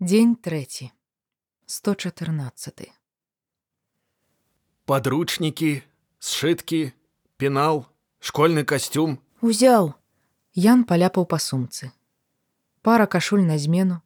[0.00, 0.92] Дзень трэці.
[1.66, 2.92] 114.
[4.86, 5.82] Подручники,
[6.20, 6.94] сшитки,
[7.36, 7.88] пенал,
[8.20, 9.18] школьны костюм.
[9.42, 9.98] Узяў.
[10.54, 11.90] Ян паляпаў па сумцы.
[12.82, 13.98] Пара кашуль на змену.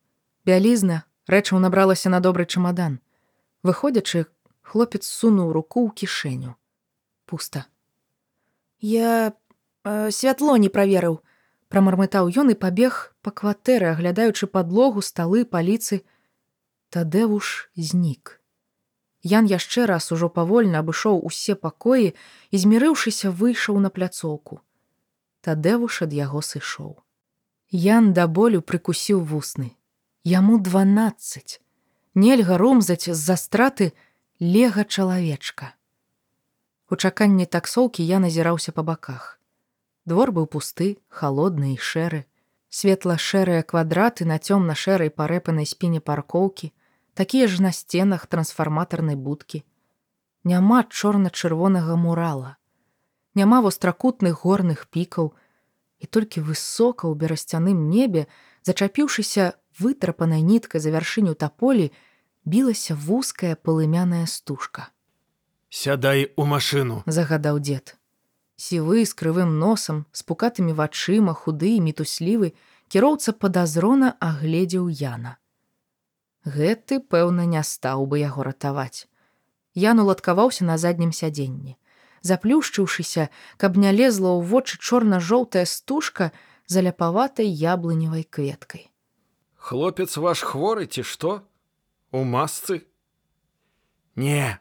[0.48, 2.96] Бялізна, рэчаў набралася на добры чамадан.
[3.60, 4.32] Выходзячы,
[4.64, 6.56] хлопец сунуў руку ў кішэню.
[7.28, 7.68] Пуста.
[8.80, 9.36] Я
[9.84, 11.20] э, святло не праверыў,
[11.72, 16.04] прамармытаў ён і пабег па кватэры, аглядаючы падлогу, сталы, паліцы.
[16.92, 18.36] Тадэвуш знік.
[19.24, 24.60] Ян яшчэ раз ужо павольна абышоў усе пакоі і, змірыўшыся, выйшаў на пляцоўку.
[25.40, 27.00] Тадэвуш ад яго сышоў.
[27.72, 29.72] Ян да болю прыкусіў вусны.
[30.28, 31.60] Яму 12.
[32.14, 33.92] Нельга румзаць з-за страты
[34.38, 35.72] лега чалавечка.
[36.92, 39.41] У чаканні таксоўкі я назіраўся па баках.
[40.04, 42.26] Двор быў пусты, холодны і шэры.
[42.72, 46.72] Светла-шэрыя квадраты на цёмна-шэрай парэпанай спіне паркоўкі,
[47.14, 49.62] такія ж на сценах трансфарматарнай будкі.
[50.44, 52.56] Няма чорна-чырвонага мурала.
[53.34, 55.32] Няма востракутных горных пікаў,
[56.02, 58.26] і толькі высока ў берасцяным небе,
[58.66, 61.92] зачапіўшыся вытрапанай ніткай за вяршыню таполі,
[62.44, 64.90] білася вузкая палымяная стужка.
[65.70, 67.02] Сядай у машыну.
[67.06, 67.96] загадаў дзед.
[68.56, 72.52] Сівы з крывым носам, з пукатымі вачыма, худы і мітуслівы,
[72.88, 75.38] кіроўца падазрона агледзеў Яна.
[76.44, 79.08] Гэты, пэўна, не стаў бы яго ратаваць.
[79.74, 81.78] Ян уладкаваўся на заднім сядзенні.
[82.22, 86.30] Заплюшчыўшыся, каб не лезла ў вочы чорна-жоўтая стужка
[86.66, 88.90] за ляпаватай яблыневай кветкай.
[89.56, 91.42] Хлопец ваш хворы ці што?
[92.10, 92.86] У масцы?
[94.14, 94.60] Не,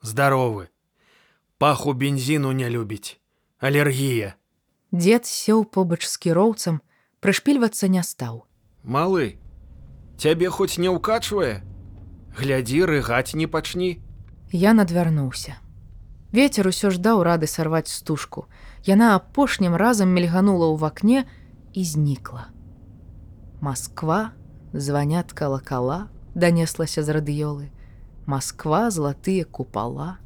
[0.00, 0.68] здаровы.
[1.58, 3.20] Паху бензіну не любіць.
[3.58, 4.34] Алергія.
[4.94, 6.78] Дзед сеў побач з кіроўцам,
[7.18, 8.46] прышпільвацца не стаў.
[8.86, 9.34] Малы,
[10.14, 11.66] цябе хоць не ўкачвае?
[12.38, 13.98] Глядзі, рыгаць не пачні.
[14.54, 15.58] Я надвярнуўся.
[16.30, 18.46] Вецер усё ж даў рады сарваць стужку.
[18.86, 21.26] Яна апошнім разам мільганула ў вакне
[21.74, 22.54] і знікла.
[23.58, 24.38] Масква,
[24.70, 27.74] званят калакала, данеслася з радыёлы.
[28.22, 30.22] Масква, златыя купала.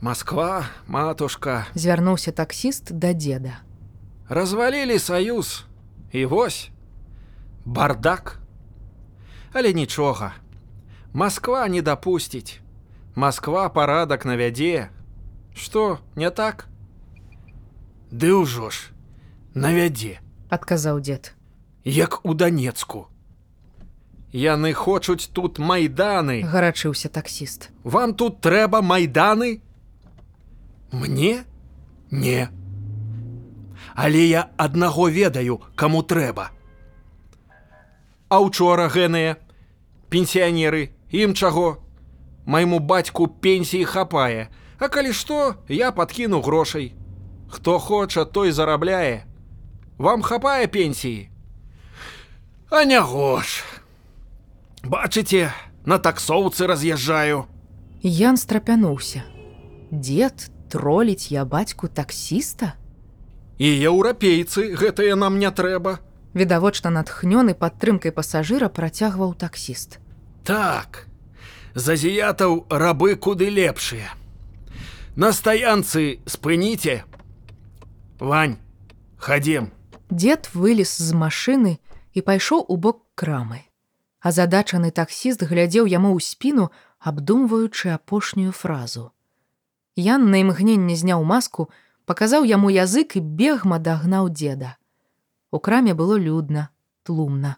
[0.00, 3.58] Москва, матушка, Звярнуўся таксіст да дзеда.
[4.28, 5.64] развалілі саюз.
[6.12, 6.70] І вось
[7.64, 8.38] бардак.
[9.52, 10.32] Але нічога.
[11.12, 12.60] Москва не дапусціць.
[13.14, 14.88] Москва парадак навядзе.
[15.54, 16.68] Што, не так?
[18.12, 18.88] Ды ўжо ж,
[19.54, 21.34] навядзе, адказаў дзед.
[21.84, 23.08] як у Данецку.
[24.32, 26.42] Яны хочуць тут майданы.
[26.44, 27.70] гарачыўся таксіст.
[27.84, 29.60] Вам тут трэба майданы?
[30.92, 31.44] Мне?
[32.10, 32.48] Не.
[33.94, 36.50] Але я аднаго ведаю, каму трэба.
[38.28, 39.36] А учора гэныя,
[40.08, 41.82] пенсіянеры, ім чаго?
[42.46, 46.94] Майму бацьку пенсіі хапае, А калі што, я падкіну грошай.
[47.50, 49.26] Хто хоча, той зарабляе.
[49.98, 51.30] Вам хапае пенсіі.
[52.70, 53.64] А не гош.
[54.84, 55.50] Бачыце,
[55.84, 57.46] на таксоўцы раз'язджаю.
[58.02, 59.24] Ян страпянуўся.
[59.90, 62.74] Дзед троліць я бацьку таксіста?
[63.58, 65.98] І еўрапейцы гэтыя нам не трэба.
[66.34, 69.98] Відавочна натхнёны падтрымкай пасажыра працягваў таксіст.
[70.44, 71.08] Так,
[71.74, 74.14] з азіятаў рабы куды лепшыя.
[75.16, 77.02] На стаянцы спыніце.
[78.20, 78.58] Вань,
[79.18, 79.72] хадзем.
[80.10, 81.78] Дзед вылез з машыны
[82.14, 83.66] і пайшоў у бок крамы.
[84.20, 89.10] А задачаны таксіст глядзеў яму ў спіну, абдумваючы апошнюю фразу.
[89.98, 91.66] Ян на імгненне зняў маску,
[92.06, 94.76] паказаў яму язык і бегма дагнаў дзеда.
[95.50, 96.68] У краме было людна,
[97.02, 97.56] тлумна.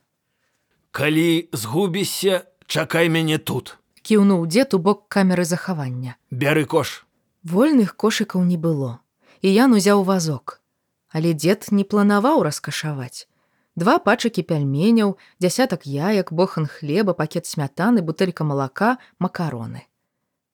[0.91, 3.77] Калі згубішся, чакай мяне тут.
[4.01, 6.17] Кіўнуў дзед у бок камеры захавання.
[6.33, 7.05] Бяры кош.
[7.45, 9.05] Вольных кошыкаў не было.
[9.45, 10.65] І ян узяў вазок.
[11.13, 13.29] Але дзед не планаваў раскашаваць.
[13.77, 19.90] Два пачакі пяльменяў, дзясятак яек, бохан хлеба, пакет смятаны, бутэлька малака, макароны.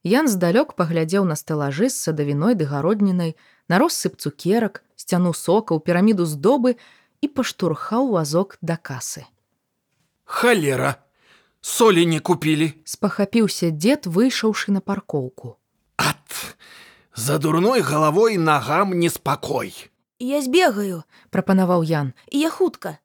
[0.06, 3.34] Ян здалёк паглядзеў на стэлажы з садавіной ды гароднінай,
[3.66, 6.78] на россып цукерак, сцяну сокаў, піраміду здобы
[7.18, 9.26] і паштурхаў вазок да касы.
[10.22, 11.02] Халера,
[11.58, 12.70] солі не купілі.
[12.86, 15.58] Спахапіўся дзед, выйшаўшы на паркоўку.
[15.98, 16.54] Ат,
[17.18, 19.74] за дурной галавой нагам неспакой.
[20.22, 21.02] Я збегаю,
[21.34, 22.14] прапанаваў Ян.
[22.30, 23.02] і я хутка.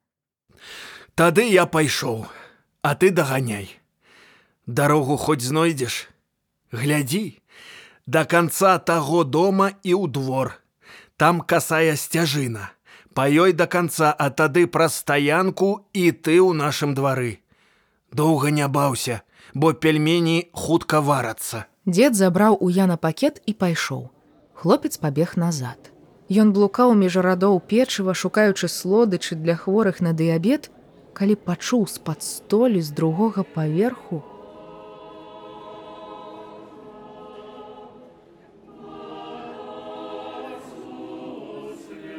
[1.17, 2.29] Тады я пайшоў,
[2.85, 3.73] а ты даганяй.
[4.67, 6.10] Дарогу хоць знойдзеш.
[6.71, 7.41] Глядзі,
[8.07, 10.55] да канца таго дома і ў двор.
[11.19, 12.71] Там касая сцяжына.
[13.13, 17.43] Па ёй да канца, а тады праз стаянку і ты ў нашым двары.
[18.15, 19.21] Доўга не баўся,
[19.53, 21.67] бо пельмені хутка варацца.
[21.85, 24.07] Дзед забраў у Яна пакет і пайшоў.
[24.55, 25.91] Хлопец пабег назад.
[26.31, 30.71] Ён блукаў між радоў печыва, шукаючы слодычы для хворых на дыябет,
[31.11, 34.23] калі пачуў з-пад столі з другога паверху,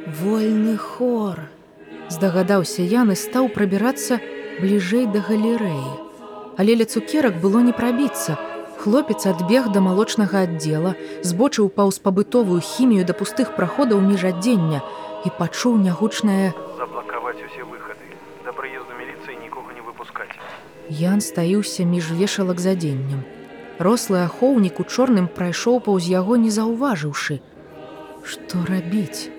[0.05, 1.39] Вольны хор.
[2.11, 4.19] Здагадаўся Ян і стаў прабірацца
[4.59, 5.91] бліжэй да галерэі.
[6.59, 8.35] Але ля цукерак было не прабіцца.
[8.83, 14.81] Хлопец адбег да малочнага аддзела, збочыў паўз пабытовую хімію да пустых праходаў міжадзення
[15.23, 18.11] і пачуў нягучнае заблакаваць усе выхады
[18.43, 20.35] да прыезду міліцыі нікога не выпускаць
[20.89, 23.23] Ян стаіўся між вешалак за дзеннем.
[23.79, 27.39] Рослы ахоўнік у чорным прайшоў паўз яго не заўважыўшы.
[28.27, 29.31] Што рабіць?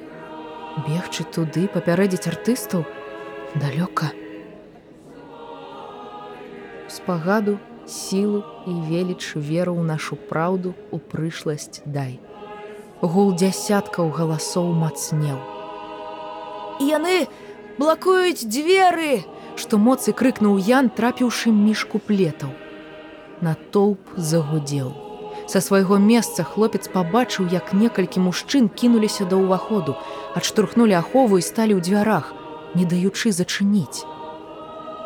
[0.82, 2.82] Бегчы туды папярэдзіць артыстаў
[3.54, 4.10] далёка.
[6.90, 12.18] Спагаду, сілу і веліч веру ў нашу праўду у прышласць дай.
[12.98, 15.38] Гул дзясяткаў галасоў мацнеў.
[16.82, 17.30] Яны
[17.78, 19.22] блакуюць дзверы.
[19.54, 22.50] што моцы крыкнуў Ян, трапіўшы між куплетаў.
[23.40, 25.03] Натоўп загудзеў.
[25.46, 29.96] Са свайго месца хлопец пабачыў, як некалькі мужчын кінуліся да ўваходу,
[30.34, 32.32] адштурхнулі ахову і сталі ў дзвярах,
[32.74, 34.08] не даючы зачыніць.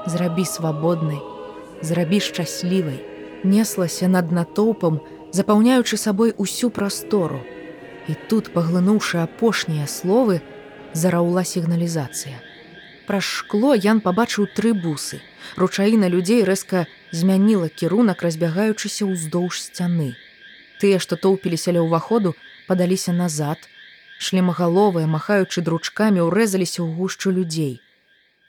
[0.07, 1.19] Зрабі свабоднай,
[1.83, 3.03] зрабі шчаслівай,
[3.43, 5.01] неслася над натоўпам,
[5.33, 7.43] запаўняючы сабой усю прастору.
[8.09, 10.41] І тут, паглынуўшы апошнія словы,
[10.95, 12.39] зараўла сігналізацыя.
[13.11, 15.21] Праз шкло Ян пабачыў тры бусы.
[15.57, 20.15] Ручаіна людзей рэзка змяніла кірунак, разбягаючыся ўздоўж сцяны.
[20.79, 22.35] Тыя, што тоўпіліся ля ўваходу,
[22.69, 23.59] падаліся назад.
[24.19, 27.79] Шлемагаловыя, махаючы дручкамі, урэзаліся ў гушчу людзей.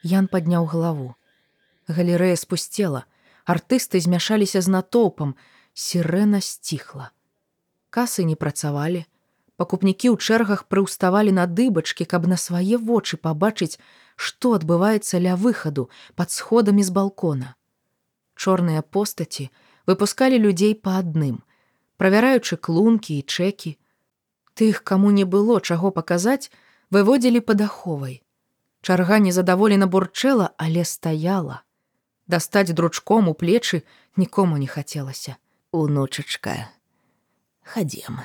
[0.06, 1.16] Ян падняў галаву.
[1.90, 3.06] Галерэя спусцела.
[3.50, 5.34] Артысты змяшаліся з натоўпам,
[5.74, 7.10] сірэна сціхла.
[7.90, 9.06] Касы не працавалі.
[9.58, 13.82] Пакупнікі ў чэргах прыўставалі на дыбачкі, каб на свае вочы пабачыць,
[14.16, 17.56] што адбываецца ля выхаду пад сходамі з балкона.
[18.38, 19.50] Чорныя постаці
[19.90, 21.42] выпускалі людзей па адным,
[22.00, 23.76] правяраючы клункі і чэкі.
[24.56, 26.48] Тых, каму не было чаго паказаць,
[26.96, 28.24] выводзілі пад аховай.
[28.82, 31.62] Чарга незадаволена бурчэла, але стаяла.
[32.28, 33.84] Дастаць дручком у плечы
[34.16, 35.36] нікому не хацелася.
[35.72, 36.72] Унучачка,
[37.64, 38.24] хадзем.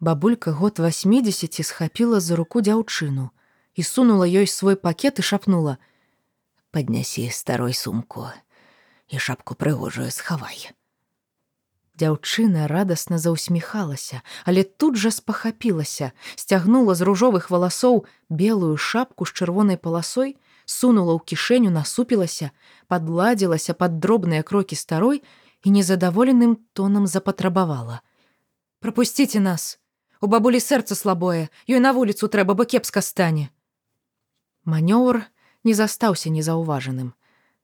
[0.00, 3.30] Бабулька год 80 схапіла за руку дзяўчыну,
[3.74, 5.78] і сунула ёй свой пакет і шапнула:
[6.70, 8.26] «Паднясі старой сумку
[9.08, 10.70] і шапку прыгожую схавай.
[12.00, 19.76] Дзяўчына радасна заўсміхалася, але тут жа спахапілася, сцягнула з ружовых валасоў белую шапку з чырвонай
[19.76, 22.56] паласой, сунула ў кішэню, насупілася,
[22.88, 25.20] падладзілася пад дробныя крокі старой
[25.60, 28.00] і незадаволеным тонам запатрабавала:
[28.80, 29.76] «Прапусціце нас!
[30.20, 33.48] У бабулі сэрца слабое, ёй на вуліцу трэба, бо кепска стане.
[34.64, 35.24] Манёвр
[35.64, 37.12] не застаўся незаўважаным.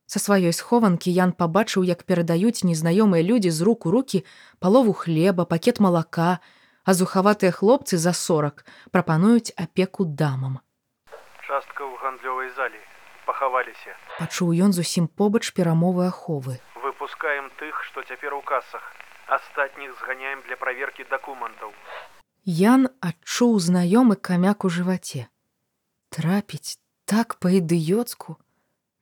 [0.06, 4.22] Са сваёй схованкі Ян пабачыў, як перадаюць незнаёмыя людзі з рук у рукі
[4.58, 6.38] палову хлеба, пакет малака,
[6.86, 8.64] а зухаватыя хлопцы за сорак
[8.94, 10.62] прапануюць апеку дамам.
[11.46, 12.78] частка ў гандлёвай залі
[13.26, 16.62] пахаваліся Пачуў ён зусім побач перамовы аховы.
[16.86, 18.82] выпускаем тых што цяпер у касах
[19.26, 21.75] астатніх зганяем для праверкі дакументаў
[22.46, 25.26] Ян адчуў знаёмы камяк у жываце.
[26.14, 28.38] Трапіць так па-ідыёцку.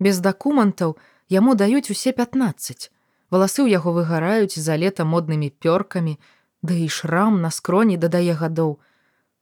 [0.04, 0.96] Без дакументаў
[1.32, 2.90] яму даюць усе 15.
[3.32, 6.20] Валасы ў яго выгараюць за лета моднымі пёркамі,
[6.60, 8.76] ды і шрам на скроні дадае гадоў,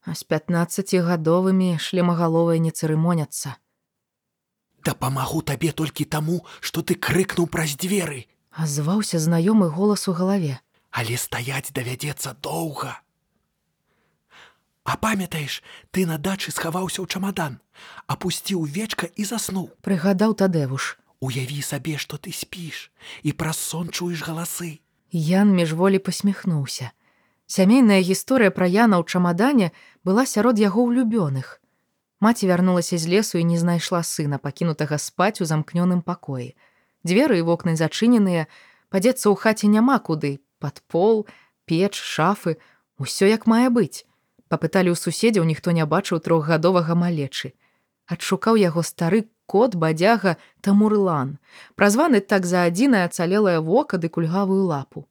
[0.07, 3.59] а з 15гадовымі шлемагаловыя не цырымоняцца.
[4.87, 10.61] Дапамагу табе толькі таму, што ты крыкнуў праз дзверы, Азваўся знаёмы голас у галаве.
[10.92, 13.01] але стаяць давядзецца доўга.
[14.85, 17.62] А памятаеш, ты на дачы схаваўся ў чамадан,
[18.11, 19.71] апусціў вечка і заснуў.
[19.87, 20.99] Прыгадаў тадэвуш.
[21.23, 22.91] Уяві сабе, што ты спіш
[23.23, 24.83] і праз сон чуеш галасы.
[25.15, 26.91] Ян міжволі посміхнуўся.
[27.47, 29.71] Сямейная гісторыя пра Яна ў чамадане
[30.03, 31.62] была сярод яго ўлюбёных.
[32.19, 36.59] Маці вярнулася з лесу і не знайшла сына, пакінутага спаць у замкнёным пакоі.
[37.07, 38.51] Дзверы і вокны зачыненыя,
[38.91, 41.27] падзецца ў хаце няма куды, пад пол,
[41.71, 42.59] печ, шафы,
[42.99, 44.07] усё як мае быць.
[44.52, 47.52] Папыталі ў суседзяў, ніхто не бачыў трохгадовага малечы.
[48.04, 51.38] Адшукаў яго стары кот бадзяга тамурлан,
[51.80, 55.09] празваны так за адзінае ацалелае вока ды кульгавую лапу.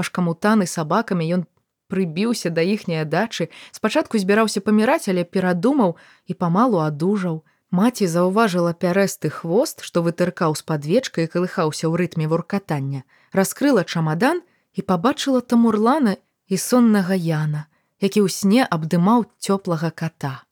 [0.00, 1.44] Пашкамутаны сабакамі ён
[1.92, 9.28] прыбіўся да іхняй дачы, спачатку збіраўся паміраць, але перадумаў і памалу адужаў, Маці заўважыла пярэсты
[9.28, 13.04] хвост, што вытыркаў з падвечка і калыхаўся ў рытме вуркатання,
[13.36, 14.40] раскрыла чамадан
[14.72, 16.16] і пабачыла тамурлана
[16.48, 17.68] і соннага яна,
[18.00, 20.44] які ў сне абдымаў цёплага кота.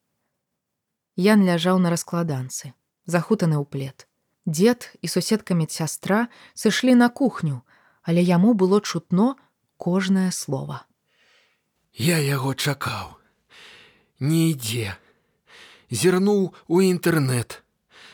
[1.16, 2.74] Ян ляжаў на раскладанцы,
[3.06, 4.06] захутаны ў плед.
[4.46, 7.62] Дед і суседка медсястра сышлі на кухню,
[8.02, 9.36] але яму было чутно
[9.76, 10.86] кожнае слово.
[11.94, 13.16] Я яго чакаў.
[14.20, 14.96] Не ідзе.
[15.90, 17.62] Зірнуў у інтэрнэт,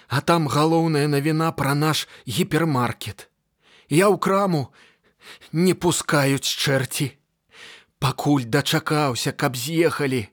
[0.08, 3.28] а там галоўная навіна пра наш гіпермаркет.
[3.88, 4.72] Я ў краму
[5.52, 7.16] не пускаюць чэрці.
[8.02, 10.26] Пакуль дачакаўся, каб з'ехалі.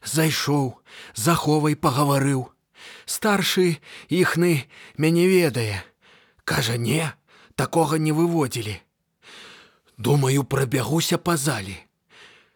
[0.00, 0.80] Зайшоў,
[1.12, 2.48] заховай пагаварыў.
[3.04, 3.76] Старшы
[4.08, 4.64] іхны
[4.96, 5.84] мяне ведае.
[6.48, 7.12] Кажа, не,
[7.54, 8.80] такога не выводзілі.
[9.98, 11.76] Думаю, прабягуся па залі.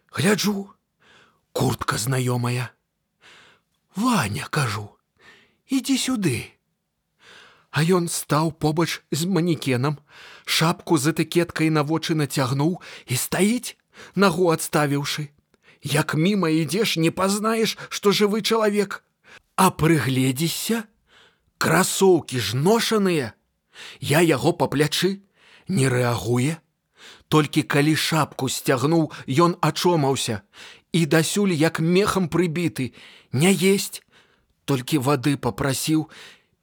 [0.08, 0.72] Гляджу,
[1.52, 2.72] куртка знаёмая.
[3.94, 4.88] Ваня, кажу,
[5.68, 6.38] ідзі сюды.
[7.76, 10.00] А ён стаў побач з манекенам,
[10.48, 13.76] шапку з этыкеткай на вочы нацягнуў і стаіць,
[14.14, 15.28] нагу адставіўшы.
[15.82, 19.02] Як міма ідзеш, не пазнаеш, што жывы чалавек,
[19.56, 20.84] А прыгледзішся,
[21.56, 23.32] красоўкі ж ношаныя.
[24.00, 25.24] Я яго па плячы
[25.68, 26.60] не рэагуе.
[27.28, 30.44] Толькі калі шапку сцягнуў, ён ачомаўся
[30.92, 32.92] і дасюль як мехам прыбіты,
[33.32, 34.02] не есть,
[34.64, 36.08] толькі вады попрасіў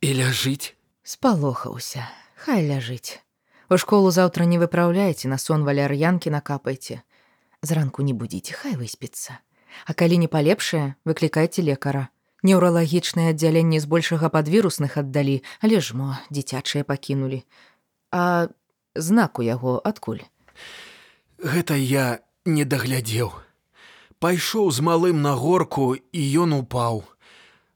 [0.02, 0.78] і ляжыць.
[1.04, 3.20] Спалохаўся, хай ляжыць.
[3.70, 7.02] У школу заўтра не выпраўляйце на сон валяр'янкі накапайце.
[7.63, 9.39] Зранку не будзіце, хай выспіцца.
[9.88, 12.10] А калі не палепшае, выклікайце лекара.
[12.43, 17.48] Неўралагічнае аддзяленне збольшага падвірусных аддалі, але ж мо дзіцячыя пакінулі.
[18.12, 18.51] А
[19.00, 20.27] знак у яго адкуль.
[21.39, 23.32] Гэта я не даглядзеў.
[24.20, 27.08] Пайшоў з малым на горку і ён упаў.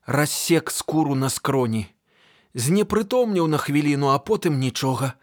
[0.04, 1.88] Рассек скуру на скроні.
[2.52, 5.16] Знепрытомніў на хвіліну, а потым нічога.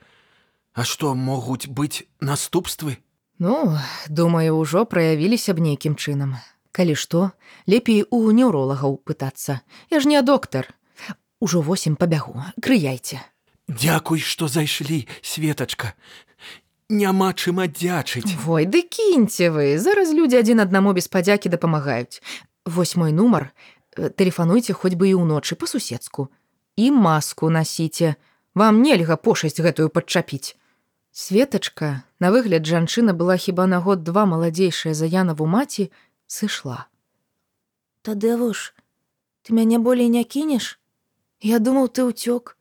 [0.72, 3.04] А што могуць быць наступствы?
[3.38, 6.38] Ну, думаю, ўжо праявіліся б нейкім чынам.
[6.70, 7.34] Калі што,
[7.66, 9.62] лепей у неўролагаў пытацца.
[9.90, 10.70] Я ж не доктар.
[11.40, 13.18] Ужо восем пабягу, крыяйце.
[13.68, 15.94] Дзякуй, што зайшлі, светачка.
[16.88, 18.38] Няма чым аддзячыць.
[18.44, 22.22] Вой, ды кіньце вы, зараз людзі адзін аднаму без падзякі дапамагаюць.
[22.64, 23.50] Вось мой нумар,
[23.96, 26.28] тэлефануйце хоць бы і ўночы па-суседску.
[26.76, 28.14] І маску насіце.
[28.54, 30.54] Вам нельга пошасць гэтую падчапіць.
[31.16, 35.92] Светачка, на выгляд жанчына была хіба на год два маладзейшая за янаву маці,
[36.26, 36.90] сышла.
[38.02, 38.74] Тадевуш,
[39.46, 40.80] ты мяне болей не кінеш?
[41.38, 42.58] Я думаў, ты ўцёк.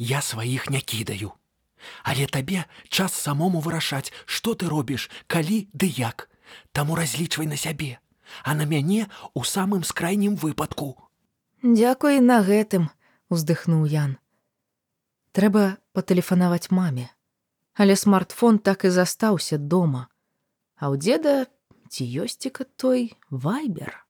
[0.00, 1.36] Я сваіх не кідаю.
[2.08, 6.32] Але табе час самому вырашаць, што ты робіш, калі ды як.
[6.72, 8.00] Таму разлічвай на сябе,
[8.48, 10.96] а на мяне у самым скрайнім выпадку.
[11.60, 12.88] Дзякуй на гэтым,
[13.28, 14.16] уздыхнуў Ян.
[15.32, 17.08] Трэба патэлефанаваць маме.
[17.74, 20.06] Але смартфон так і застаўся дома.
[20.76, 21.34] А ў дзеда
[21.90, 23.94] ці ёсціка той вайбер.